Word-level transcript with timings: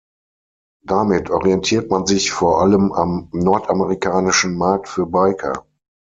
Damit 0.83 1.29
orientiert 1.29 1.91
man 1.91 2.07
sich 2.07 2.31
vor 2.31 2.59
allem 2.61 2.91
am 2.91 3.29
nordamerikanischen 3.33 4.57
Markt 4.57 4.89
für 4.89 5.05
Biker. 5.05 5.67